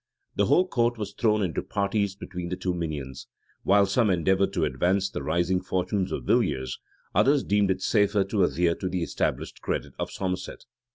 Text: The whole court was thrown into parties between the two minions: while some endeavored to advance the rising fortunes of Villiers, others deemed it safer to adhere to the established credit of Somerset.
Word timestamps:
The 0.35 0.47
whole 0.47 0.67
court 0.67 0.97
was 0.97 1.13
thrown 1.13 1.43
into 1.43 1.61
parties 1.61 2.15
between 2.15 2.49
the 2.49 2.55
two 2.55 2.73
minions: 2.73 3.27
while 3.61 3.85
some 3.85 4.09
endeavored 4.09 4.51
to 4.53 4.65
advance 4.65 5.11
the 5.11 5.21
rising 5.21 5.61
fortunes 5.61 6.11
of 6.11 6.25
Villiers, 6.25 6.79
others 7.13 7.43
deemed 7.43 7.69
it 7.69 7.83
safer 7.83 8.23
to 8.23 8.43
adhere 8.45 8.73
to 8.73 8.89
the 8.89 9.03
established 9.03 9.61
credit 9.61 9.93
of 9.99 10.09
Somerset. 10.09 10.65